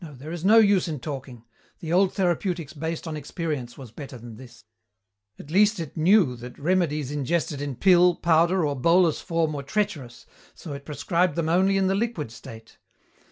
[0.03, 1.45] "No, there is no use in talking.
[1.79, 4.63] The old therapeutics based on experience was better than this.
[5.37, 10.25] At least it know that remedies ingested in pill, powder, or bolus form were treacherous,
[10.55, 12.79] so it prescribed them only in the liquid state.